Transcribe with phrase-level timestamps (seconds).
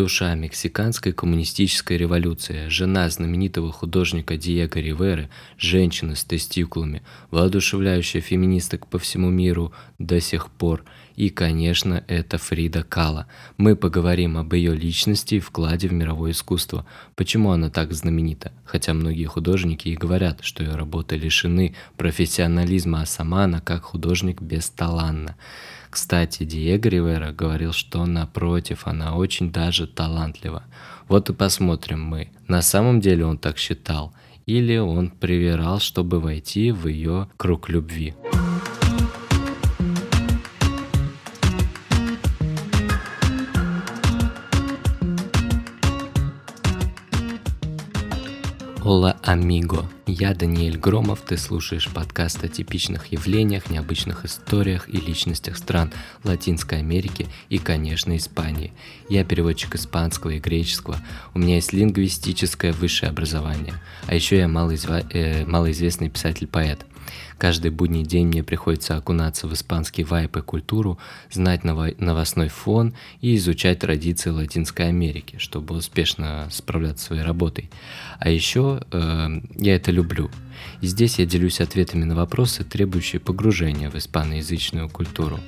[0.00, 8.98] Душа мексиканской коммунистической революции, жена знаменитого художника Диего Риверы, женщина с тестикулами, воодушевляющая феминисток по
[8.98, 10.84] всему миру до сих пор.
[11.20, 13.26] И, конечно, это Фрида Кала.
[13.58, 16.86] Мы поговорим об ее личности и вкладе в мировое искусство.
[17.14, 18.52] Почему она так знаменита?
[18.64, 24.40] Хотя многие художники и говорят, что ее работы лишены профессионализма, а сама она как художник
[24.40, 25.36] бесталанна.
[25.90, 30.62] Кстати, Диего Ривера говорил, что напротив, она очень даже талантлива.
[31.06, 34.14] Вот и посмотрим мы, на самом деле он так считал,
[34.46, 38.14] или он привирал, чтобы войти в ее круг любви.
[48.90, 49.88] Ола Амиго.
[50.08, 55.92] Я Даниэль Громов, ты слушаешь подкаст о типичных явлениях, необычных историях и личностях стран
[56.24, 58.72] Латинской Америки и, конечно, Испании.
[59.08, 60.98] Я переводчик испанского и греческого,
[61.34, 63.74] у меня есть лингвистическое высшее образование,
[64.08, 65.04] а еще я малоизва...
[65.12, 66.84] э, малоизвестный писатель-поэт.
[67.38, 70.98] Каждый будний день мне приходится окунаться в испанский вайп и культуру,
[71.30, 77.70] знать новостной фон и изучать традиции Латинской Америки, чтобы успешно справляться своей работой.
[78.18, 80.30] А еще э, я это люблю.
[80.80, 85.40] И здесь я делюсь ответами на вопросы, требующие погружения в испаноязычную культуру.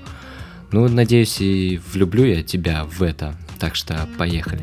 [0.72, 3.36] Ну, надеюсь, и влюблю я тебя в это.
[3.58, 4.62] Так что поехали.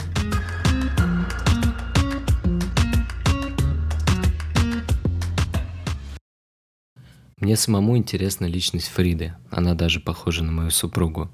[7.39, 9.33] Мне самому интересна личность Фриды.
[9.49, 11.31] Она даже похожа на мою супругу.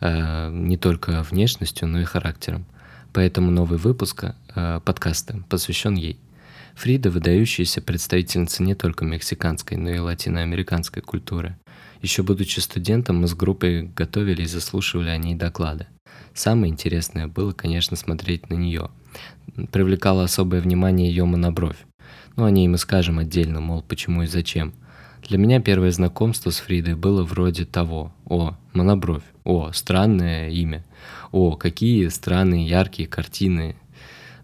[0.00, 2.64] Э, не только внешностью, но и характером.
[3.12, 6.18] Поэтому новый выпуск э, подкаста посвящен ей.
[6.76, 11.58] Фрида– выдающаяся представительница не только мексиканской, но и латиноамериканской культуры.
[12.00, 15.88] Еще будучи студентом, мы с группой готовили и заслушивали о ней доклады.
[16.32, 18.90] Самое интересное было, конечно, смотреть на нее.
[19.72, 21.84] Привлекало особое внимание ее монобровь.
[22.36, 24.72] Ну, о ней мы скажем отдельно, мол, почему и зачем–
[25.26, 28.12] для меня первое знакомство с Фридой было вроде того.
[28.26, 29.24] О, монобровь.
[29.44, 30.84] О, странное имя.
[31.32, 33.76] О, какие странные яркие картины.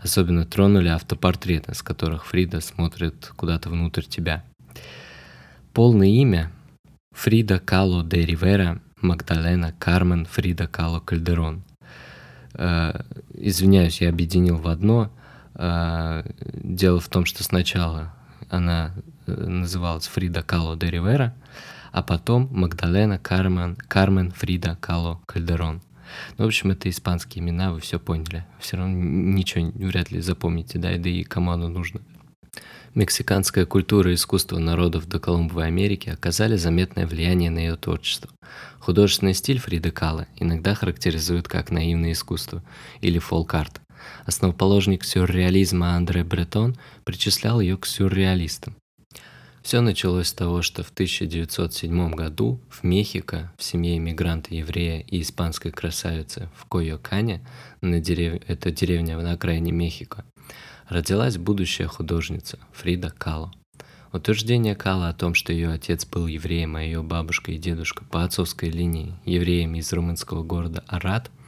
[0.00, 4.44] Особенно тронули автопортреты, с которых Фрида смотрит куда-то внутрь тебя.
[5.72, 6.52] Полное имя
[7.12, 11.62] Фрида Кало де Ривера Магдалена Кармен Фрида Кало Кальдерон.
[12.54, 13.00] Э,
[13.32, 15.10] извиняюсь, я объединил в одно.
[15.54, 18.12] Э, дело в том, что сначала
[18.50, 18.94] она
[19.26, 21.34] называлась Фрида Кало де Ривера,
[21.92, 25.80] а потом Магдалена Кармен, Кармен Фрида Кало Кальдерон.
[26.36, 28.44] Ну, в общем, это испанские имена, вы все поняли.
[28.60, 32.00] Все равно ничего вряд ли запомните, да, да и кому оно нужно.
[32.94, 38.30] Мексиканская культура и искусство народов до Колумбовой Америки оказали заметное влияние на ее творчество.
[38.78, 42.62] Художественный стиль Фриды Кала иногда характеризуют как наивное искусство
[43.00, 43.80] или фолк-арт.
[44.26, 48.76] Основоположник сюрреализма Андре Бретон причислял ее к сюрреалистам.
[49.64, 55.70] Все началось с того, что в 1907 году в Мехико, в семье иммигранта-еврея и испанской
[55.70, 57.40] красавицы в Койокане,
[57.80, 58.42] на дерев...
[58.46, 60.26] это деревня на окраине Мехико,
[60.86, 63.54] родилась будущая художница Фрида Кало.
[64.12, 68.22] Утверждение Кала о том, что ее отец был евреем, а ее бабушка и дедушка по
[68.22, 71.30] отцовской линии евреями из румынского города Арат–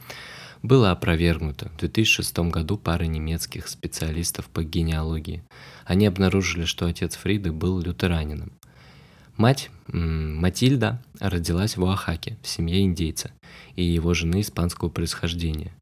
[0.61, 5.43] было опровергнуто в 2006 году парой немецких специалистов по генеалогии.
[5.85, 8.53] Они обнаружили, что отец Фриды был лютеранином.
[9.35, 13.31] Мать Матильда родилась в Оахаке в семье индейца
[13.75, 15.73] и его жены испанского происхождения.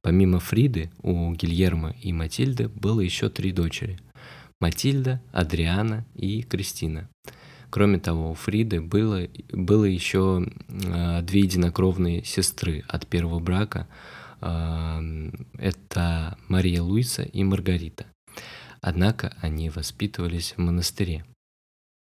[0.00, 3.98] Помимо Фриды, у Гильермо и Матильды было еще три дочери–
[4.60, 7.08] Матильда, Адриана и Кристина.
[7.68, 13.88] Кроме того, у Фриды было, было еще э, две единокровные сестры от первого брака–
[14.42, 18.06] это Мария Луиса и Маргарита.
[18.80, 21.24] Однако они воспитывались в монастыре.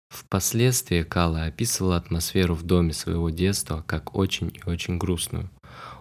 [0.09, 5.51] Впоследствии Кала описывала атмосферу в доме своего детства как очень и очень грустную.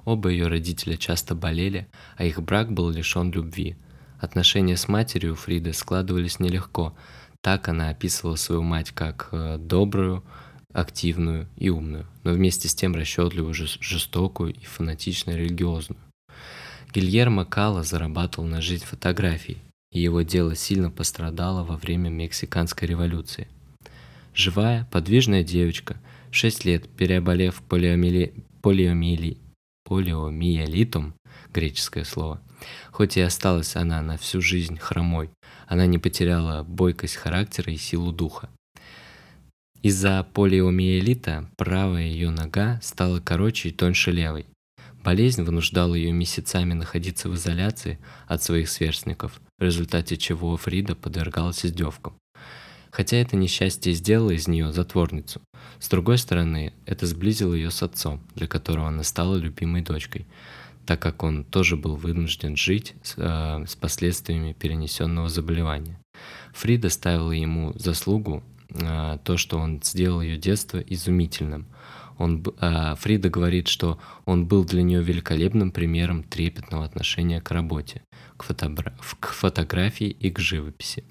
[0.05, 3.77] Оба ее родителя часто болели, а их брак был лишен любви.
[4.19, 6.95] Отношения с матерью Фриды складывались нелегко.
[7.41, 10.23] Так она описывала свою мать как э, добрую,
[10.73, 16.04] активную и умную, но вместе с тем расчетливую, жестокую и фанатично религиозную.
[16.95, 19.57] Гильермо Кала зарабатывал на жизнь фотографией,
[19.91, 23.49] и его дело сильно пострадало во время Мексиканской революции.
[24.33, 25.97] Живая, подвижная девочка,
[26.31, 28.33] в 6 лет переоболев полиомили...
[28.61, 29.37] полиомили...
[29.83, 31.15] полиомиелитом,
[31.53, 32.39] греческое слово,
[32.91, 35.29] хоть и осталась она на всю жизнь хромой,
[35.67, 38.49] она не потеряла бойкость характера и силу духа.
[39.81, 44.45] Из-за полиомиелита правая ее нога стала короче и тоньше левой,
[45.05, 51.63] Болезнь вынуждала ее месяцами находиться в изоляции от своих сверстников, в результате чего Фрида подвергалась
[51.63, 52.15] издевкам.
[52.89, 55.41] Хотя это несчастье сделало из нее затворницу.
[55.79, 60.25] С другой стороны, это сблизило ее с отцом, для которого она стала любимой дочкой,
[60.87, 65.99] так как он тоже был вынужден жить с, э, с последствиями перенесенного заболевания.
[66.53, 71.67] Фрида ставила ему заслугу э, то, что он сделал ее детство изумительным.
[72.17, 78.01] Он, э, Фрида говорит, что он был для нее великолепным примером трепетного отношения к работе,
[78.37, 81.03] к, фотогра- к фотографии и к живописи.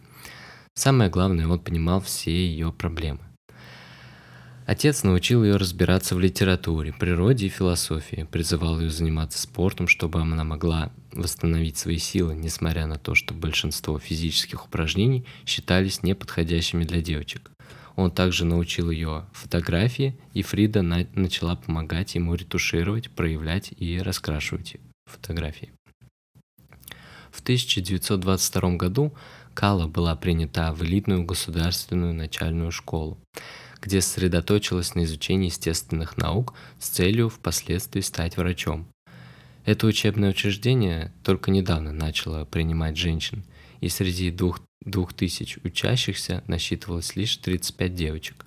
[0.74, 3.20] Самое главное, он понимал все ее проблемы.
[4.66, 10.42] Отец научил ее разбираться в литературе, природе и философии, призывал ее заниматься спортом, чтобы она
[10.42, 17.50] могла восстановить свои силы, несмотря на то, что большинство физических упражнений считались неподходящими для девочек.
[17.96, 24.76] Он также научил ее фотографии, и Фрида на- начала помогать ему ретушировать, проявлять и раскрашивать
[25.06, 25.70] фотографии.
[27.30, 29.14] В 1922 году
[29.54, 33.18] Кала была принята в элитную государственную начальную школу,
[33.80, 38.88] где сосредоточилась на изучении естественных наук с целью впоследствии стать врачом.
[39.64, 43.44] Это учебное учреждение только недавно начало принимать женщин,
[43.84, 48.46] и среди двух, двух тысяч учащихся насчитывалось лишь 35 девочек.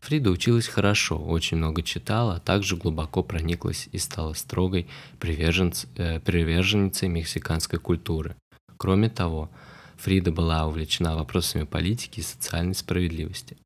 [0.00, 4.86] Фрида училась хорошо, очень много читала, а также глубоко прониклась и стала строгой
[5.18, 8.36] приверженц, э, приверженницей мексиканской культуры.
[8.78, 9.50] Кроме того,
[9.98, 13.58] Фрида была увлечена вопросами политики и социальной справедливости.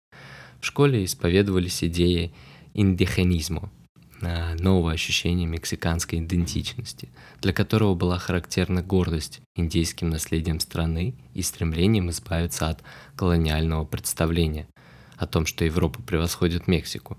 [0.60, 2.34] В школе исповедовались идеи
[2.74, 3.70] индихенизма,
[4.58, 7.08] нового ощущения мексиканской идентичности,
[7.40, 12.82] для которого была характерна гордость индейским наследием страны и стремлением избавиться от
[13.16, 14.66] колониального представления
[15.16, 17.18] о том, что Европа превосходит Мексику.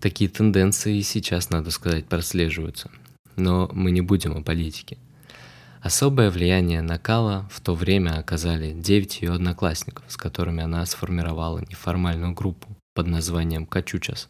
[0.00, 2.90] Такие тенденции сейчас, надо сказать, прослеживаются.
[3.36, 4.98] Но мы не будем о политике.
[5.80, 11.60] Особое влияние на Кала в то время оказали 9 ее одноклассников, с которыми она сформировала
[11.60, 14.28] неформальную группу под названием «Качучас».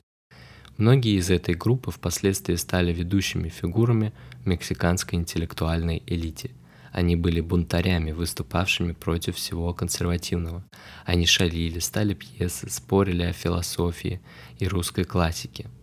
[0.79, 4.15] Многие из этой группы впоследствии стали ведущими фигурами
[4.47, 6.53] мексиканской интеллектуальной элите.
[6.93, 10.65] Они были бунтарями, выступавшими против всего консервативного.
[11.05, 14.23] Они шалили, стали пьесы, спорили о философии
[14.59, 15.67] и русской классике–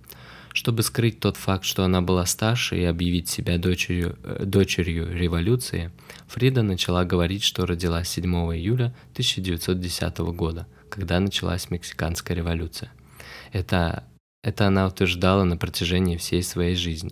[0.56, 5.92] чтобы скрыть тот факт, что она была старше и объявить себя дочерью, э, дочерью революции,
[6.28, 8.24] Фрида начала говорить, что родилась 7
[8.56, 12.90] июля 1910 года, когда началась Мексиканская революция.
[13.52, 14.06] Это,
[14.46, 17.12] это она утверждала на протяжении всей своей жизни.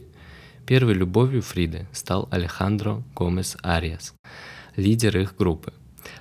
[0.65, 4.13] Первой любовью Фриды стал Алехандро Гомес Ариас,
[4.77, 5.73] лидер их группы.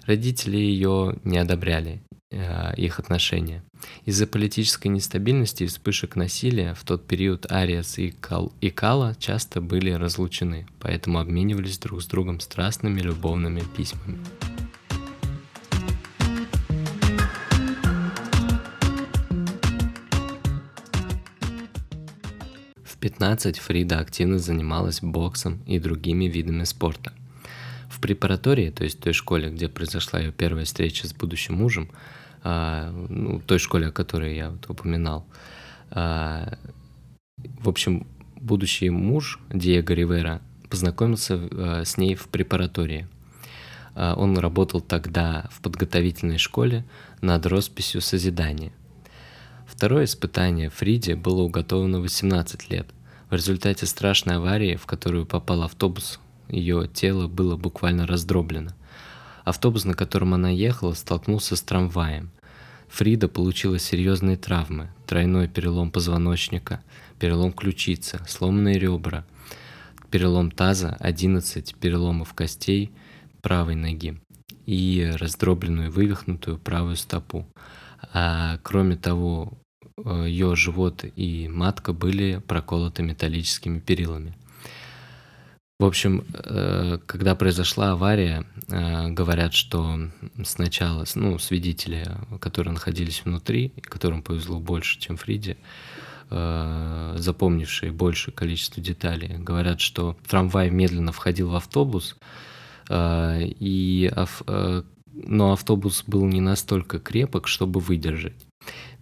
[0.07, 3.63] Родители ее не одобряли Э, их отношения.
[4.07, 9.61] Из-за политической нестабильности и вспышек насилия в тот период Ариас и, Кал, и Кала часто
[9.61, 14.17] были разлучены, поэтому обменивались друг с другом страстными любовными письмами.
[23.03, 27.13] 15 Фрида активно занималась боксом и другими видами спорта.
[27.89, 31.91] В препаратории, то есть той школе, где произошла ее первая встреча с будущим мужем,
[32.45, 35.27] а, ну, той школе, о которой я вот упоминал.
[35.91, 36.57] А,
[37.59, 38.07] в общем,
[38.37, 40.41] будущий муж Диего Ривера
[40.71, 43.09] познакомился а, с ней в препаратории.
[43.95, 46.87] Он работал тогда в подготовительной школе
[47.21, 48.73] над росписью созидания.
[49.67, 52.87] Второе испытание Фриде было уготовано 18 лет.
[53.33, 56.21] В результате страшной аварии, в которую попал автобус,
[56.51, 58.73] ее тело было буквально раздроблено.
[59.43, 62.31] Автобус, на котором она ехала, столкнулся с трамваем.
[62.91, 66.83] Фрида получила серьезные травмы, тройной перелом позвоночника,
[67.19, 69.25] перелом ключицы, сломанные ребра,
[70.11, 72.93] перелом таза, 11 переломов костей
[73.41, 74.21] правой ноги
[74.67, 77.49] и раздробленную вывихнутую правую стопу.
[78.13, 79.55] А кроме того,
[79.99, 84.37] ее живот и матка были проколоты металлическими перилами.
[85.83, 89.99] В общем, э, когда произошла авария, э, говорят, что
[90.45, 92.07] сначала, ну, свидетели,
[92.39, 95.57] которые находились внутри, которым повезло больше, чем Фриде,
[96.31, 102.17] э, запомнившие большее количество деталей, говорят, что трамвай медленно входил в автобус,
[102.89, 104.13] и,
[105.13, 108.37] но автобус был не настолько крепок, чтобы выдержать.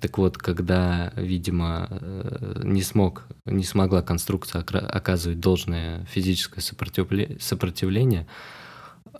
[0.00, 8.26] Так вот, когда, видимо, э, не смог, не смогла конструкция оказывать должное физическое сопротивление,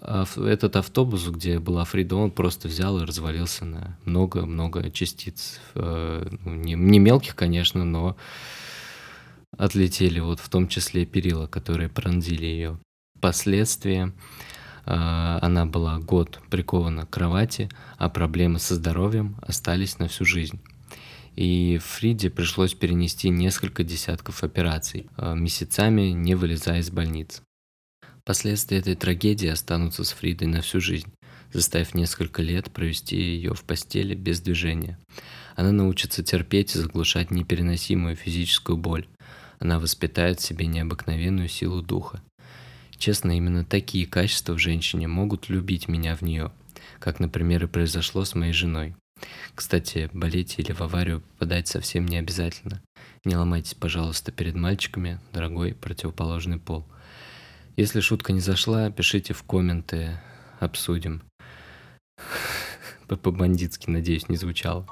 [0.01, 5.61] этот автобус, где была Фрида, он просто взял и развалился на много-много частиц.
[5.75, 8.17] Э, ну, не, не мелких, конечно, но
[9.57, 12.79] отлетели, вот в том числе перила, которые пронзили ее.
[13.19, 14.13] Впоследствии э,
[14.93, 17.69] она была год прикована к кровати,
[17.99, 20.61] а проблемы со здоровьем остались на всю жизнь.
[21.37, 27.43] И Фриде пришлось перенести несколько десятков операций, э, месяцами не вылезая из больниц.
[28.25, 31.13] Последствия этой трагедии останутся с Фридой на всю жизнь,
[31.53, 34.99] заставив несколько лет провести ее в постели без движения.
[35.57, 39.07] Она научится терпеть и заглушать непереносимую физическую боль.
[39.59, 42.23] Она воспитает в себе необыкновенную силу духа.
[43.01, 46.53] Честно, именно такие качества в женщине могут любить меня в нее,
[46.99, 48.95] как, например, и произошло с моей женой.
[49.55, 52.83] Кстати, болеть или в аварию попадать совсем не обязательно.
[53.25, 56.87] Не ломайтесь, пожалуйста, перед мальчиками, дорогой противоположный пол.
[57.75, 60.21] Если шутка не зашла, пишите в комменты,
[60.59, 61.23] обсудим.
[63.09, 64.87] По-бандитски, надеюсь, не звучало.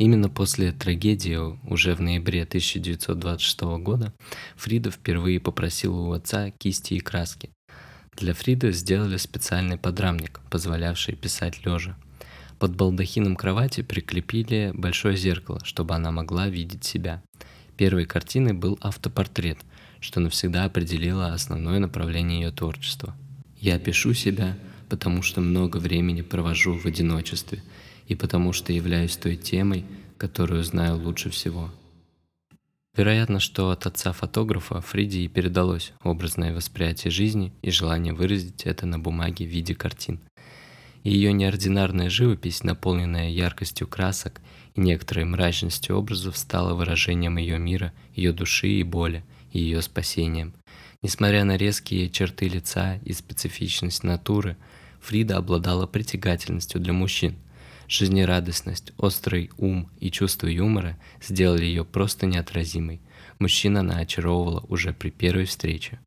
[0.00, 1.36] Именно после трагедии,
[1.68, 4.14] уже в ноябре 1926 года,
[4.56, 7.50] Фрида впервые попросила у отца кисти и краски.
[8.16, 11.98] Для Фриды сделали специальный подрамник, позволявший писать лежа.
[12.58, 17.22] Под балдахином кровати прикрепили большое зеркало, чтобы она могла видеть себя.
[17.76, 19.58] Первой картиной был автопортрет,
[20.00, 23.14] что навсегда определило основное направление ее творчества.
[23.58, 24.56] «Я пишу себя,
[24.88, 27.62] потому что много времени провожу в одиночестве
[28.10, 29.84] и потому что являюсь той темой,
[30.18, 31.70] которую знаю лучше всего.
[32.96, 38.98] Вероятно, что от отца-фотографа Фриде и передалось образное восприятие жизни и желание выразить это на
[38.98, 40.18] бумаге в виде картин.
[41.04, 44.40] И ее неординарная живопись, наполненная яркостью красок
[44.74, 50.52] и некоторой мрачностью образов, стала выражением ее мира, ее души и боли, и ее спасением.
[51.00, 54.56] Несмотря на резкие черты лица и специфичность натуры,
[55.00, 57.36] Фрида обладала притягательностью для мужчин–
[57.90, 63.00] Жизнерадостность, острый ум и чувство юмора сделали ее просто неотразимой.
[63.40, 65.98] Мужчин она очаровывала уже при первой встрече.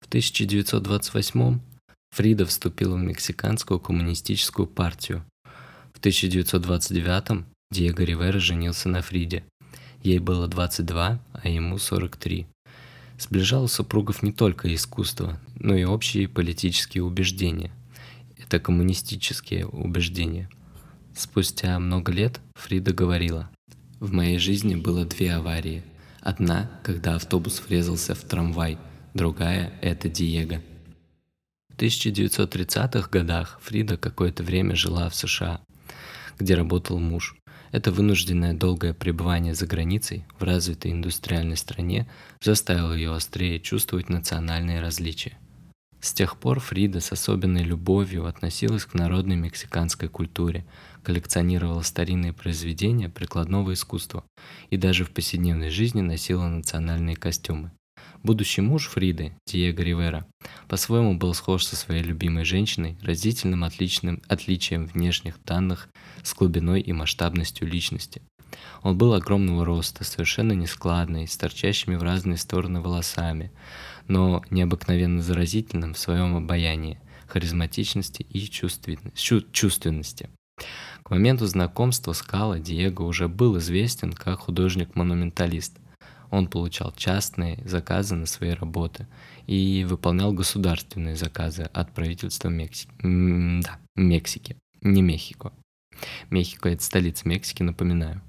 [0.00, 1.58] В 1928
[2.12, 5.24] Фрида вступила в Мексиканскую коммунистическую партию.
[5.94, 9.42] В 1929 Диего Ривера женился на Фриде.
[10.04, 12.46] Ей было 22, а ему 43.
[13.18, 17.72] Сближало супругов не только искусство, но и общие политические убеждения.
[18.38, 20.48] Это коммунистические убеждения–
[21.14, 23.48] Спустя много лет Фрида говорила,
[24.00, 25.84] «В моей жизни было две аварии.
[26.20, 28.78] Одна, когда автобус врезался в трамвай,
[29.14, 30.60] другая— это Диего».
[31.70, 35.60] В 1930-х годах Фрида какое-то время жила в США,
[36.38, 37.36] где работал муж.
[37.70, 42.08] Это вынужденное долгое пребывание за границей в развитой индустриальной стране
[42.40, 45.38] заставило ее острее чувствовать национальные различия.
[46.04, 50.66] С тех пор Фрида с особенной любовью относилась к народной мексиканской культуре,
[51.04, 54.24] коллекционировала старинные произведения прикладного искусства
[54.70, 57.70] и даже в повседневной жизни носила национальные костюмы.
[58.22, 60.26] Будущий муж Фриды, Диего Ривера,
[60.66, 65.90] по-своему был схож со своей любимой женщиной разительным отличным отличием внешних данных
[66.22, 68.22] с глубиной и масштабностью личности.
[68.82, 73.52] Он был огромного роста, совершенно нескладный, с торчащими в разные стороны волосами,
[74.08, 80.30] но необыкновенно заразительным в своем обаянии, харизматичности и чувственности.
[81.04, 85.76] К моменту знакомства с Кало Диего уже был известен как художник-монументалист.
[86.30, 89.06] Он получал частные заказы на свои работы
[89.46, 92.90] и выполнял государственные заказы от правительства Мексики.
[93.02, 95.52] Да, Мексики, не Мехико.
[96.30, 98.22] Мехико– это столица Мексики, напоминаю.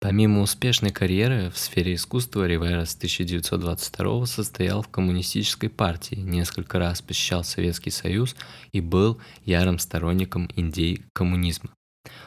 [0.00, 7.00] Помимо успешной карьеры в сфере искусства, Ривера с 1922 состоял в коммунистической партии, несколько раз
[7.00, 8.34] посещал Советский Союз
[8.72, 11.70] и был ярым сторонником идей коммунизма.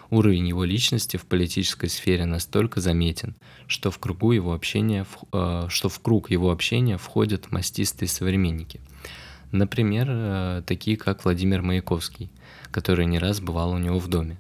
[0.10, 3.36] Уровень его личности в политической сфере настолько заметен,
[3.68, 8.80] что в, кругу его общения, э, что в круг его общения входят мастистые современники.
[9.52, 12.30] Например, э, такие как Владимир Маяковский,
[12.72, 14.40] который не раз бывал у него в доме.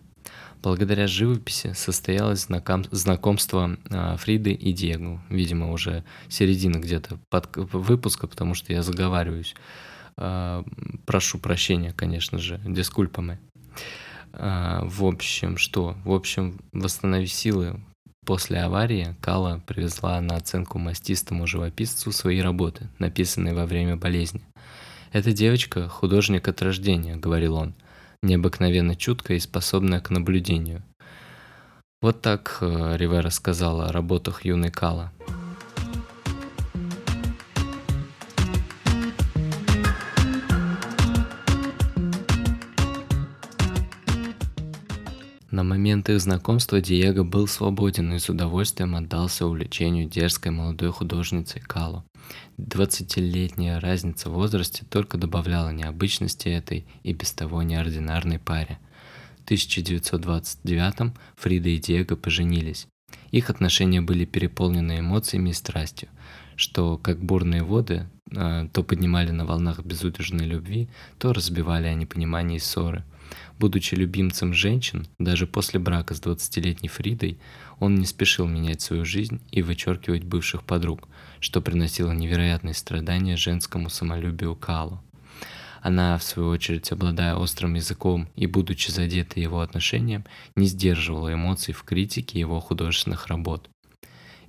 [0.63, 5.21] Благодаря живописи состоялось знаком, знакомство а, Фриды и Диего.
[5.29, 9.55] Видимо, уже середина где-то под, выпуска, потому что я заговариваюсь.
[11.05, 13.37] Прошу прощения, конечно же, дискульпами.
[14.33, 15.95] А, в общем, что?
[16.03, 17.79] В общем, восстановив силы
[18.25, 24.41] после аварии, Кала привезла на оценку мастистому живописцу свои работы, написанные во время болезни.
[25.13, 27.73] «Эта девочка– художник от рождения»,– говорил он–
[28.23, 30.83] необыкновенно чуткая и способная к наблюдению.
[32.01, 35.11] Вот так э, Ривера сказала о работах юной Кала.
[45.57, 51.61] На момент их знакомства Диего был свободен и с удовольствием отдался увлечению дерзкой молодой художницей
[51.61, 52.05] Кало.
[52.57, 58.77] Двадцатилетняя разница в возрасте только добавляла необычности этой и без того неординарной паре.
[59.39, 62.85] В 1929 Фрида и Диего поженились.
[63.31, 66.09] Их отношения были переполнены эмоциями и страстью,
[66.55, 70.87] что, как бурные воды, а, то поднимали на волнах безудержной любви,
[71.17, 73.03] то разбивали о непонимании и ссоры–
[73.59, 77.39] Будучи любимцем женщин, даже после брака с 20-летней Фридой,
[77.79, 81.07] он не спешил менять свою жизнь и вычеркивать бывших подруг,
[81.39, 85.01] что приносило невероятные страдания женскому самолюбию Калу.
[85.81, 91.73] Она, в свою очередь, обладая острым языком и будучи задетой его отношением, не сдерживала эмоций
[91.73, 93.69] в критике его художественных работ.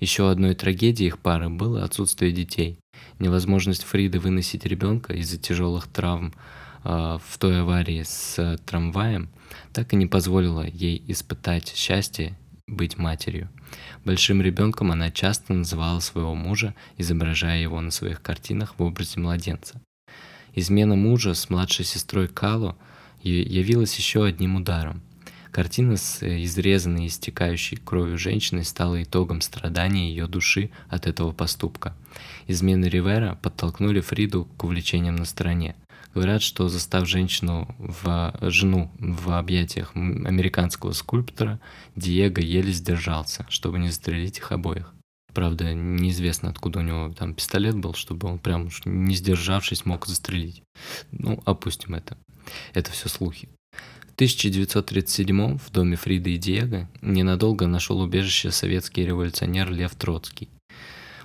[0.00, 2.79] Еще одной трагедией их пары было отсутствие детей.
[3.19, 6.35] Невозможность Фриды выносить ребенка из-за тяжелых травм
[6.88, 9.28] в той аварии с трамваем,
[9.75, 13.50] так и не позволила ей испытать счастье быть матерью.
[14.04, 19.80] Большим ребенком она часто называла своего мужа, изображая его на своих картинах в образе младенца.
[20.54, 22.76] Измена мужа с младшей сестрой Кало
[23.23, 25.02] явилась еще одним ударом.
[25.50, 31.97] Картина с изрезанной и истекающей кровью женщиной стала итогом страдания ее души от этого поступка.
[32.47, 35.75] Измены Ривера подтолкнули Фриду к увлечениям на стороне.
[36.15, 41.61] Говорят, что застав женщину в жену в объятиях американского скульптора,
[41.97, 44.95] Диего еле сдержался, чтобы не застрелить их обоих.
[45.35, 50.62] Правда, неизвестно, откуда у него там пистолет был, чтобы он прям не сдержавшись мог застрелить.
[51.12, 52.17] Ну, опустим это.
[52.73, 53.49] Это все слухи.
[54.09, 60.49] В 1937 в доме Фриды и Диего ненадолго нашел убежище советский революционер Лев Троцкий.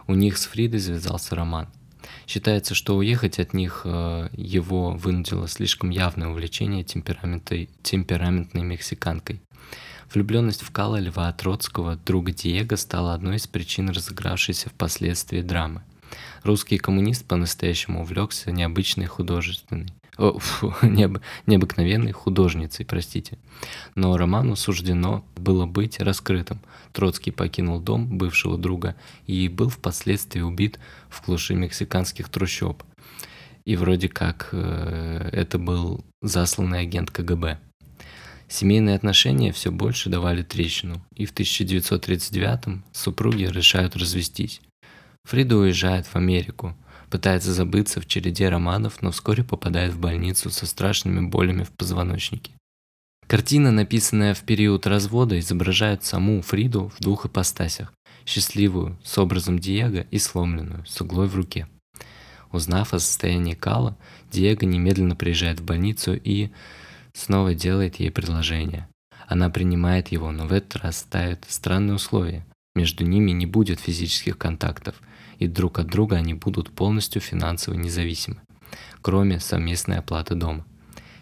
[0.06, 1.70] У них с Фридой завязался роман–
[2.28, 9.42] Считается, что уехать от них э, его вынудило слишком явное увлечение темпераментной мексиканкой.
[10.14, 15.82] Влюбленность в Кала Льва Троцкого, друга Диего, стала одной из причин разыгравшейся впоследствии драмы.
[16.44, 23.38] Русский коммунист по-настоящему увлекся необычной художественной, о, фу, необ, необыкновенной художницей, простите.
[23.96, 26.60] Но роману суждено было быть раскрытым.
[26.92, 28.96] Троцкий покинул дом бывшего друга
[29.26, 32.84] и был впоследствии убит в глуши мексиканских трущоб.
[33.66, 37.60] И вроде как э, это был засланный агент КГБ.
[38.50, 44.62] Семейные отношения все больше давали трещину, и в 1939-м супруги решают развестись.
[45.24, 46.76] Фрида уезжает в Америку,
[47.14, 52.54] пытается забыться в череде романов, но вскоре попадает в больницу со страшными болями в позвоночнике.
[53.28, 57.94] Картина, написанная в период развода, изображает саму Фриду в двух ипостасях–
[58.26, 61.68] счастливую, с образом Диего, и сломленную, с углой в руке.
[62.52, 63.96] Узнав о состоянии Кала,
[64.32, 66.50] Диего немедленно приезжает в больницу и
[67.14, 68.88] снова делает ей предложение.
[69.28, 72.44] Она принимает его, но в этот раз ставит странные условия.
[72.74, 74.96] Между ними не будет физических контактов,
[75.40, 78.38] и друг от друга они будут полностью финансово независимы,
[79.02, 80.66] кроме совместной оплаты дома.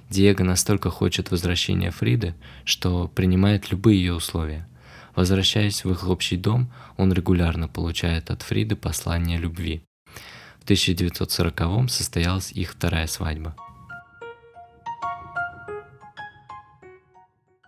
[0.10, 4.68] Диего настолько хочет возвращения Фриды, что принимает любые ее условия.
[5.16, 9.84] Возвращаясь в их общий дом, он регулярно получает от Фриды послание любви.
[10.60, 13.56] В 1940-м состоялась их вторая свадьба.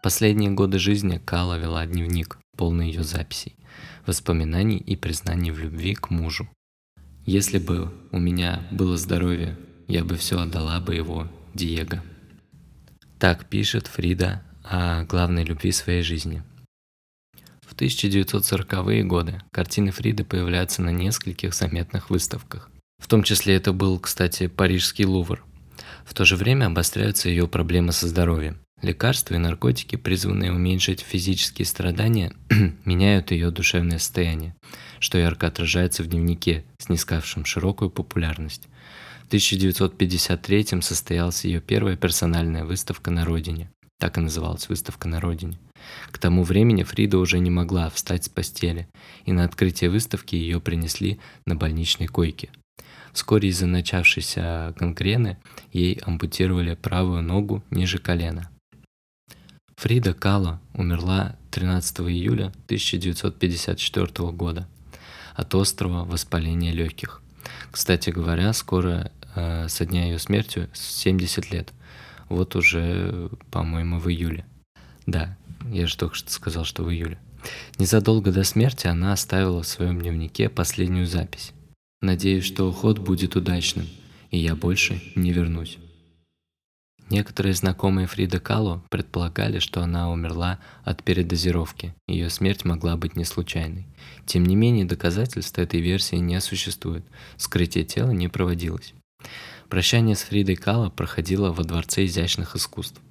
[0.04, 3.58] Последние годы жизни Кала вела дневник, полный ее записей,
[4.06, 6.48] воспоминаний и признаний в любви к мужу.
[7.26, 9.58] Если бы у меня было здоровье,
[9.90, 12.02] я бы все отдала бы его Диего.
[13.20, 16.42] Так пишет Фрида о главной любви своей жизни.
[17.68, 22.72] В 1940-е годы картины Фриды появляются на нескольких заметных выставках.
[22.98, 25.44] В том числе это был, кстати, Парижский Лувр.
[26.06, 28.63] В то же время обостряются ее проблемы со здоровьем.
[28.84, 32.34] Лекарства и наркотики, призванные уменьшить физические страдания,
[32.84, 34.58] меняют ее душевное состояние,
[35.00, 38.68] что ярко отражается в дневнике, снискавшем широкую популярность.
[39.24, 43.72] В 1953 состоялась ее первая персональная выставка на родине.
[44.02, 45.58] Так и называлась выставка на родине.
[46.12, 48.90] К тому времени Фрида уже не могла встать с постели,
[49.24, 52.50] и на открытие выставки ее принесли на больничной койке.
[53.14, 55.38] Вскоре из-за начавшейся гангрены
[55.72, 58.50] ей ампутировали правую ногу ниже колена.
[59.76, 64.68] Фрида Кало умерла 13 июля 1954 года
[65.36, 67.22] от острого воспаления легких.
[67.72, 71.74] Кстати говоря, скоро э, со дня ее смерти 70 лет.
[72.30, 74.46] Вот уже, по-моему, в июле.
[75.06, 75.38] Да,
[75.70, 77.20] я же только что сказал, что в июле.
[77.78, 81.52] Незадолго до смерти она оставила в своем дневнике последнюю запись.
[82.02, 83.88] Надеюсь, что уход будет удачным,
[84.32, 85.78] и я больше не вернусь.
[87.10, 91.94] Некоторые знакомые Фрида Кало предполагали, что она умерла от передозировки.
[92.08, 93.86] Ее смерть могла быть не случайной.
[94.26, 97.04] Тем не менее, доказательств этой версии не существует.
[97.38, 98.94] Скрытие тела не проводилось.
[99.70, 103.02] Прощание с Фридой Кало проходило во Дворце изящных искусств.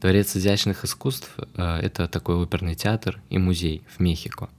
[0.00, 4.50] Дворец изящных искусств э,– это такой оперный театр и музей в Мехико.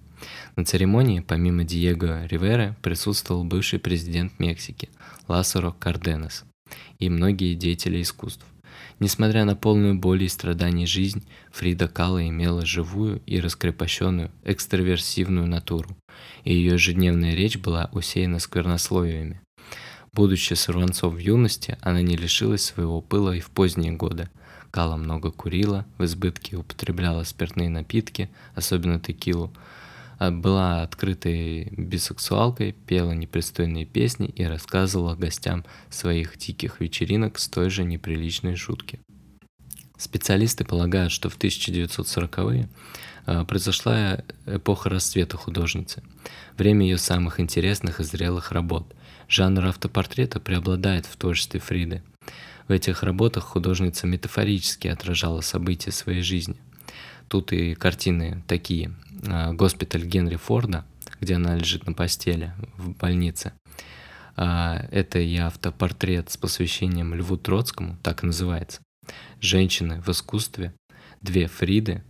[0.56, 4.90] На церемонии, помимо Диего Ривера, присутствовал бывший президент Мексики
[5.28, 6.46] Ласаро Карденес
[7.00, 8.46] и многие деятели искусств.
[9.00, 15.98] Несмотря на полную боль и страданий жизнь, Фрида Кала имела живую и раскрепощенную, экстраверсивную натуру,
[16.44, 19.42] и ее ежедневная речь была усеяна сквернословиями.
[20.14, 24.30] Будучи сорванцом в юности, она не лишилась своего пыла и в поздние годы.
[24.70, 29.52] Кала много курила, в избытке употребляла спиртные напитки, особенно текилу,
[30.32, 37.84] была открытой бисексуалкой, пела непристойные песни и рассказывала гостям своих диких вечеринок с той же
[37.84, 39.00] неприличной шутки.
[39.98, 42.70] Специалисты полагают, что в 1940-е
[43.26, 46.04] а, произошла эпоха расцвета художницы,
[46.58, 48.94] время ее самых интересных и зрелых работ.
[49.30, 52.04] Жанр автопортрета преобладает в творчестве Фриды.
[52.68, 56.58] В этих работах художница метафорически отражала события своей жизни.
[57.30, 58.94] Тут и картины такие–
[59.54, 60.86] госпиталь Генри Форда,
[61.22, 63.54] где она лежит на постели в больнице.
[64.36, 68.82] А, это и автопортрет с посвящением Льву Троцкому, так и называется.
[69.42, 70.74] «Женщины в искусстве»,
[71.22, 72.04] «Две Фриды»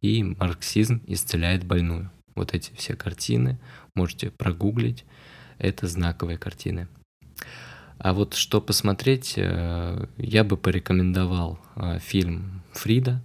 [0.00, 2.10] и «Марксизм исцеляет больную».
[2.34, 3.58] Вот эти все картины
[3.94, 5.04] можете прогуглить.
[5.58, 6.88] Это знаковые картины.
[7.98, 13.22] А вот что посмотреть, э, я бы порекомендовал э, фильм «Фрида»,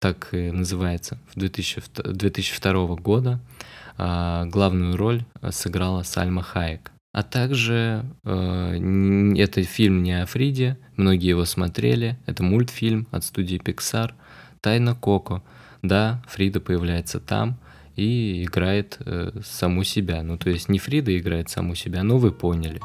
[0.00, 1.82] так и называется, в 2000,
[2.12, 3.40] 2002 года
[3.96, 6.92] а, главную роль сыграла Сальма Хайек.
[7.12, 13.58] А также э, это фильм не о Фриде, многие его смотрели, это мультфильм от студии
[13.58, 14.12] Pixar
[14.62, 15.44] «Тайна Коко».
[15.82, 17.58] Да, Фрида появляется там
[17.96, 20.22] и играет э, саму себя.
[20.22, 22.80] Ну, то есть не Фрида играет саму себя, но вы поняли.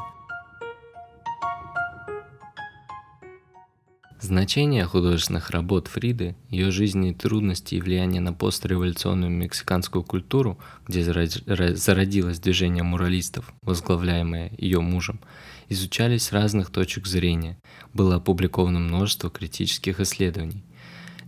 [4.20, 12.40] Значение художественных работ Фриды, ее жизненные трудности и влияние на постреволюционную мексиканскую культуру, где зародилось
[12.40, 15.20] движение муралистов, возглавляемое ее мужем,
[15.68, 17.58] изучались с разных точек зрения.
[17.94, 20.64] Было опубликовано множество критических исследований.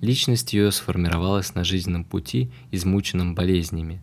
[0.00, 4.00] Личность ее сформировалась на жизненном пути, измученном болезнями,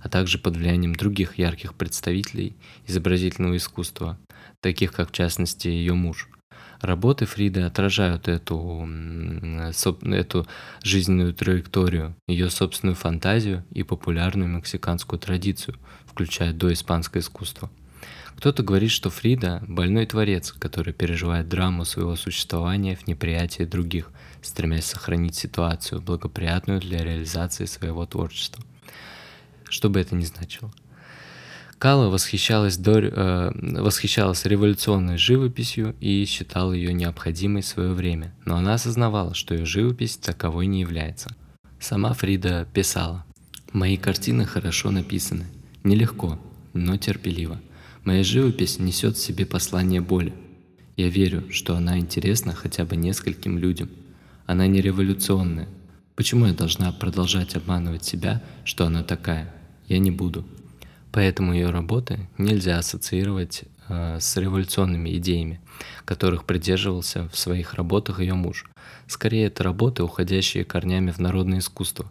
[0.00, 4.18] а также под влиянием других ярких представителей изобразительного искусства,
[4.62, 6.26] таких как в частности ее муж–
[6.80, 8.88] Работы Фриды отражают эту,
[10.02, 10.46] эту
[10.82, 17.70] жизненную траекторию, ее собственную фантазию и популярную мексиканскую традицию, включая доиспанское искусство.
[18.36, 24.86] Кто-то говорит, что Фрида– больной творец, который переживает драму своего существования в неприятии других, стремясь
[24.86, 28.64] сохранить ситуацию, благоприятную для реализации своего творчества.
[29.68, 30.72] Что бы это ни значило–
[31.80, 38.56] Кала восхищалась, до, э, восхищалась революционной живописью и считала ее необходимой в свое время, но
[38.56, 41.34] она осознавала, что ее живопись таковой не является.
[41.78, 43.24] Сама Фрида писала
[43.72, 45.46] «Мои картины хорошо написаны,
[45.82, 46.38] нелегко,
[46.74, 47.58] но терпеливо.
[48.04, 50.34] Моя живопись несет в себе послание боли.
[50.98, 53.88] Я верю, что она интересна хотя бы нескольким людям.
[54.44, 55.68] Она не революционная.
[56.14, 59.50] Почему я должна продолжать обманывать себя, что она такая?
[59.88, 60.44] Я не буду.
[61.12, 65.60] Поэтому ее работы нельзя ассоциировать э, с революционными идеями,
[66.04, 68.66] которых придерживался в своих работах ее муж.
[69.06, 72.10] Скорее, это работы, уходящие корнями в народное искусство.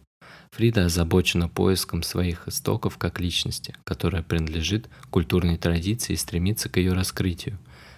[0.52, 6.94] Фрида озабочена поиском своих истоков как личности, которая принадлежит культурной традиции и стремится к ее
[6.94, 7.58] раскрытию.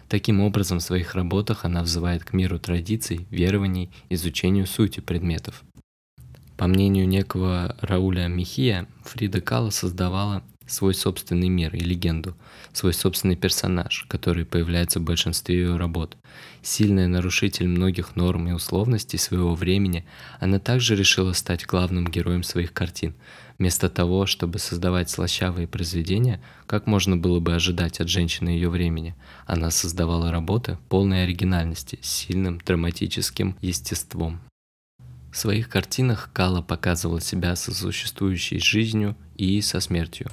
[0.10, 5.64] Таким образом, в своих работах она взывает к миру традиций, верований, изучению сути предметов.
[6.58, 12.36] По мнению некого Рауля Михия, Фрида Кала создавала свой собственный мир и легенду,
[12.74, 16.17] свой собственный персонаж, который появляется в большинстве ее работ.
[16.62, 20.06] Сильная нарушитель многих норм и условностей своего времени,
[20.39, 23.15] она также решила стать главным героем своих картин.
[23.58, 29.15] Вместо того, чтобы создавать слащавые произведения, как можно было бы ожидать от женщины ее времени,
[29.45, 34.41] она создавала работы полной оригинальности, с сильным драматическим естеством.
[35.32, 40.30] В своих картинах Кала показывала себя сосуществующей жизнью и со смертью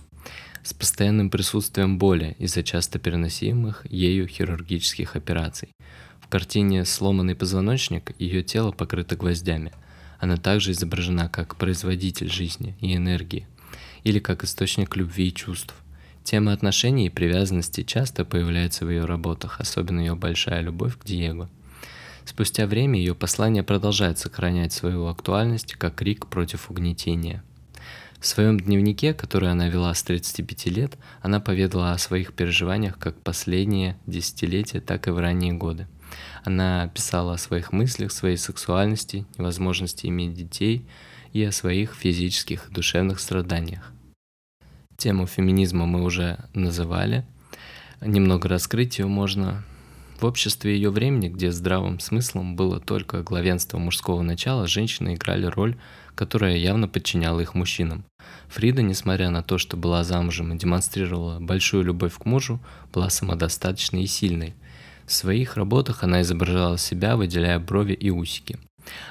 [0.69, 5.71] с постоянным присутствием боли из-за часто переносимых ею хирургических операций.
[6.21, 9.73] В картине «Сломанный позвоночник» ее тело покрыто гвоздями.
[10.19, 13.47] Она также изображена как производитель жизни и энергии,
[14.05, 15.75] или как источник любви и чувств.
[16.23, 21.49] Тема отношений и привязанности часто появляется в ее работах, особенно ее большая любовь к Диего.
[22.27, 27.43] Спустя время ее послание продолжает сохранять свою актуальность как крик против угнетения.
[28.21, 33.21] В своем дневнике, который она вела с 35 лет, она поведала о своих переживаниях как
[33.23, 35.87] последние десятилетия, так и в ранние годы.
[36.43, 40.85] Она писала о своих мыслях, своей сексуальности, невозможности иметь детей
[41.33, 43.93] и о своих физических и душевных страданиях.
[44.97, 47.25] Тему феминизма мы уже называли.
[48.01, 49.65] Немного раскрыть ее можно
[50.21, 55.77] в обществе ее времени, где здравым смыслом было только главенство мужского начала, женщины играли роль,
[56.15, 58.05] которая явно подчиняла их мужчинам.
[58.49, 62.59] Фрида, несмотря на то, что была замужем и демонстрировала большую любовь к мужу,
[62.93, 64.55] была самодостаточной и сильной.
[65.07, 68.59] В своих работах она изображала себя, выделяя брови и усики.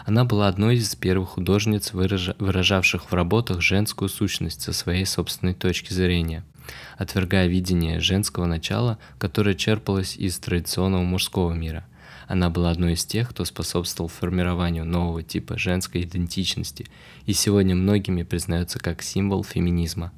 [0.05, 5.93] Она была одной из первых художниц, выражавших в работах женскую сущность со своей собственной точки
[5.93, 6.43] зрения–
[6.97, 11.85] отвергая видение женского начала, которое черпалось из традиционного мужского мира.
[12.27, 16.87] Она была одной из тех, кто способствовал формированию нового типа женской идентичности
[17.25, 20.11] и сегодня многими признается как символ феминизма.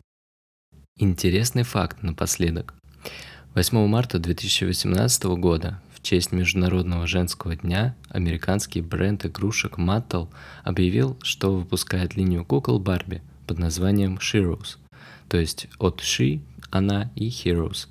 [0.98, 2.74] Интересный факт напоследок.
[3.54, 10.30] 8 марта 2018 года в честь Международного женского дня американский бренд игрушек Mattel
[10.64, 14.78] объявил, что выпускает линию кукол Барби под названием Sheroes–
[15.30, 17.88] то есть от She, она и Heroes.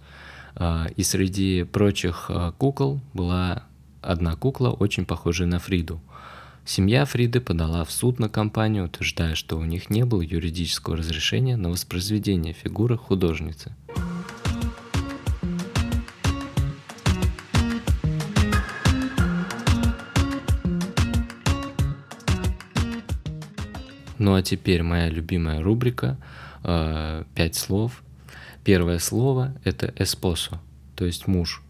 [0.56, 3.62] А, и среди прочих а, кукол была
[4.02, 6.00] одна кукла, очень похожая на Фриду.
[6.64, 11.56] Семья Фриды подала в суд на компанию, утверждая, что у них не было юридического разрешения
[11.56, 13.72] на воспроизведение фигуры художницы.
[24.18, 26.18] Ну а теперь моя любимая рубрика
[26.64, 28.02] Э, пять слов.
[28.64, 30.60] Первое слово– это «эспосо»,
[30.96, 31.62] то есть «муж».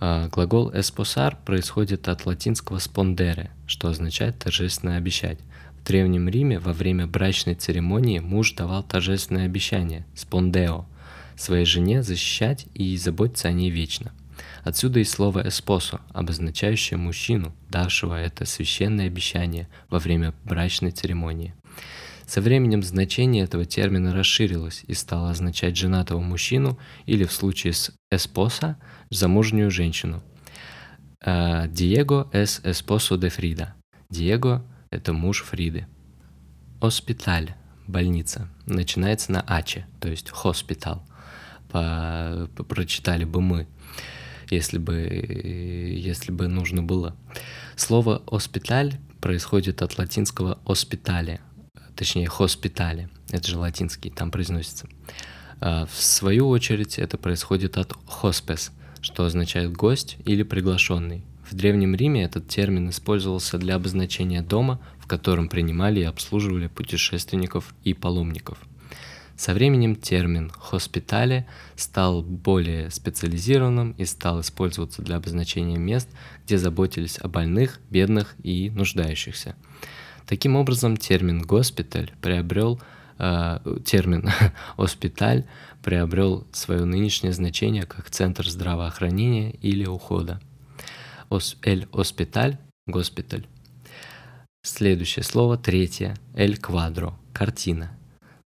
[0.00, 5.38] А глагол «эспосар» происходит от латинского «спондере», что означает «торжественно обещать».
[5.80, 10.86] В Древнем Риме во время брачной церемонии муж давал торжественное обещание– «спондео»–
[11.36, 14.12] своей жене защищать и заботиться о ней вечно.
[14.62, 21.54] Отсюда и слово «эспосо», обозначающее мужчину, давшего это священное обещание во время брачной церемонии.
[22.26, 27.92] Со временем значение этого термина расширилось и стало означать женатого мужчину или в случае с
[28.10, 28.76] эспоса–
[29.10, 30.22] замужнюю женщину.
[31.20, 33.68] А, Диего es esposo de Frida.
[34.10, 35.86] Диего– это муж Фриды.
[36.80, 37.54] Оспиталь–
[37.86, 38.48] больница.
[38.66, 41.06] Начинается на аче, то есть хоспитал.
[41.70, 43.66] Прочитали бы мы,
[44.50, 47.16] если бы, если бы нужно было.
[47.74, 51.40] Слово «оспиталь» происходит от латинского «оспитале»,
[51.96, 54.88] точнее хоспитале, это же латинский, там произносится.
[55.60, 61.24] А, в свою очередь это происходит от хоспес, что означает гость или приглашенный.
[61.48, 67.74] В Древнем Риме этот термин использовался для обозначения дома, в котором принимали и обслуживали путешественников
[67.84, 68.58] и паломников.
[69.36, 76.08] Со временем термин «хоспитале» стал более специализированным и стал использоваться для обозначения мест,
[76.46, 79.56] где заботились о больных, бедных и нуждающихся–
[80.26, 82.80] Таким образом, термин «госпиталь» приобрел
[83.18, 84.30] э, термин
[84.76, 85.44] «оспиталь»
[85.82, 90.40] приобрел свое нынешнее значение как центр здравоохранения или ухода.
[91.62, 92.56] «Эль оспиталь»–
[92.86, 93.46] госпиталь.
[94.62, 97.90] Следующее слово, третье, «эль квадро»– картина.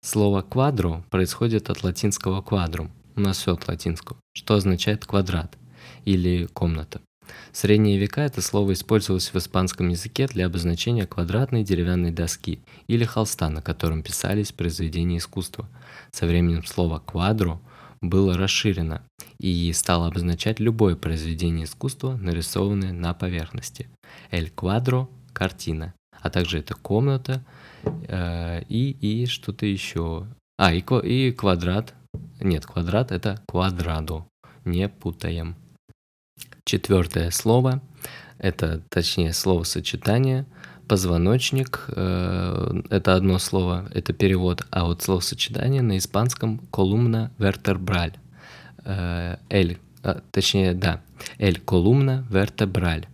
[0.03, 5.57] Слово «квадро» происходит от латинского «квадрум», у нас все от латинского, что означает «квадрат»
[6.03, 6.99] или «комната».
[7.51, 13.03] В средние века это слово использовалось в испанском языке для обозначения квадратной деревянной доски или
[13.03, 15.67] холста, на котором писались произведения искусства.
[16.11, 17.59] Со временем слово «квадро»
[18.01, 19.03] было расширено
[19.39, 23.87] и стало обозначать любое произведение искусства, нарисованное на поверхности.
[24.31, 27.43] «Эль квадро»– картина, а также это комната
[27.83, 30.27] э, и, и что-то еще.
[30.57, 31.93] А, и, и квадрат.
[32.39, 34.25] Нет, квадрат– это квадрадо,
[34.65, 35.55] не путаем.
[36.65, 37.81] Четвертое слово–
[38.37, 40.45] это, точнее, словосочетание
[40.91, 48.17] позвоночник э, это одно слово, это перевод, а вот словосочетание на испанском колумна вертебраль.
[48.83, 51.01] Э, эль, а, точнее, да,
[51.37, 53.07] эль колумна вертебраль.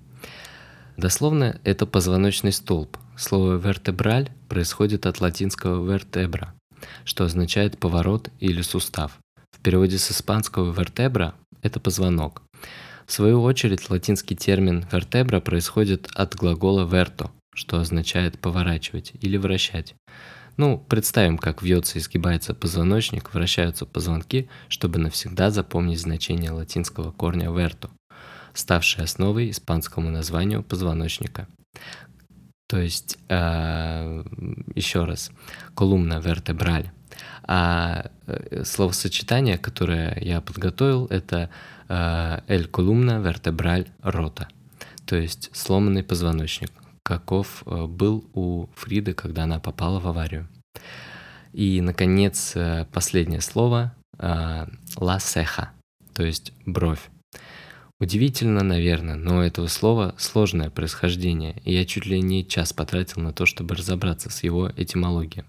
[0.97, 2.97] Дословно это позвоночный столб.
[3.15, 6.55] Слово вертебраль происходит от латинского вертебра,
[7.03, 9.19] что означает поворот или сустав.
[9.51, 12.41] В переводе с испанского вертебра это позвонок.
[13.07, 19.95] В свою очередь, латинский термин «вертебра» происходит от глагола «verto», что означает «поворачивать» или «вращать».
[20.57, 27.47] Ну, представим, как вьется и сгибается позвоночник, вращаются позвонки, чтобы навсегда запомнить значение латинского корня
[27.47, 27.89] «verto».
[28.53, 31.47] ставшей основой испанскому названию позвоночника.
[32.67, 34.23] То есть, э,
[34.75, 35.31] еще раз,
[35.75, 36.91] колумна вертебраль.
[37.43, 41.49] А э, словосочетание, которое я подготовил, это
[41.89, 44.47] эль колумна вертебраль рота,
[45.05, 46.71] то есть сломанный позвоночник,
[47.03, 50.47] каков э, был у Фриды, когда она попала в аварию.
[51.53, 55.71] И, наконец, э, последнее слово «ла сеха»,
[56.13, 57.09] то есть бровь.
[57.99, 63.21] Удивительно, наверное, но у этого слова сложное происхождение, и я чуть ли не час потратил
[63.21, 65.45] на то, чтобы разобраться с его этимологией.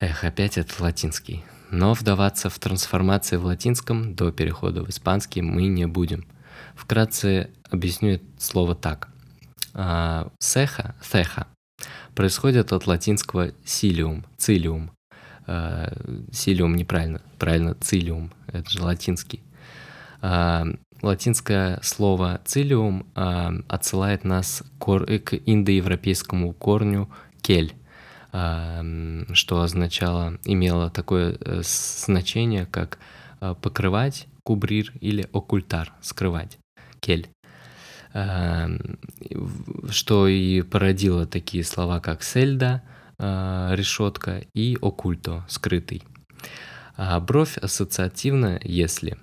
[0.00, 1.44] Эх, опять этот латинский.
[1.70, 6.24] Но вдаваться в трансформации в латинском до перехода в испанский мы не будем.
[6.74, 9.08] Вкратце объясню это слово так.
[10.38, 11.46] Сеха, сеха,
[12.14, 14.90] происходит от латинского силиум, цилиум.
[16.32, 19.42] Силиум неправильно, правильно цилиум, это же латинский.
[20.22, 20.66] А,
[21.02, 24.86] латинское слово цилиум а, отсылает нас к
[25.46, 27.10] индоевропейскому корню
[27.40, 27.74] кель
[28.32, 32.98] что означало, имело такое э, значение, как
[33.40, 36.58] э, покрывать, кубрир или оккультар, скрывать,
[37.00, 37.28] кель.
[39.88, 42.82] Что и породило такие слова, как сельда,
[43.18, 46.02] э, решетка, и оккульто, скрытый.
[46.96, 49.16] А бровь ассоциативна, если,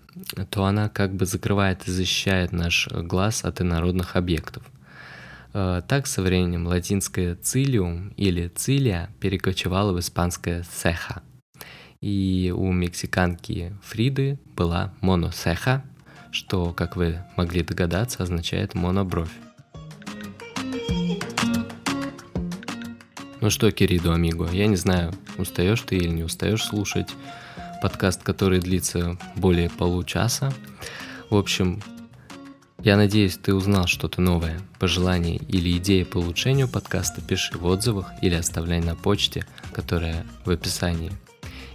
[0.49, 4.63] то она как бы закрывает и защищает наш глаз от инородных объектов–
[5.87, 11.23] так со временем латинское «цилиум» или «цилия» перекочевало в испанское «сеха».
[11.99, 15.83] И у мексиканки Фриды была моносеха,
[16.29, 19.31] что, как вы могли догадаться, означает монобровь.
[23.41, 27.09] Ну что, Киридо Амиго, я не знаю, устаешь ты или не устаешь слушать
[27.81, 30.53] подкаст, который длится более получаса.
[31.31, 31.81] В общем,
[32.87, 34.61] я надеюсь, ты узнал что-то новое.
[34.79, 40.51] Пожелания или идеи по улучшению подкаста пиши в отзывах или оставляй на почте, которая в
[40.51, 41.11] описании.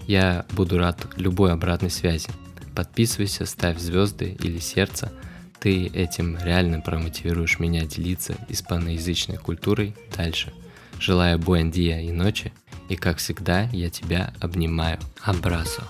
[0.07, 2.31] Я буду рад любой обратной связи.
[2.75, 5.13] Подписывайся, ставь звезды или сердце.
[5.61, 10.51] Ты этим реально промотивируешь меня делиться испаноязычной культурой дальше.
[10.99, 12.55] Желаю буэндия и ночи,
[12.89, 14.99] и как всегда я тебя обнимаю.
[15.21, 15.83] Абрасо.